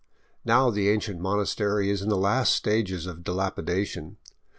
[0.43, 4.17] Now the ancient monastery is in the last stages of dilapida tion.